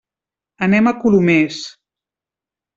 Anem 0.67 0.89
a 0.89 0.95
Colomers. 1.05 1.61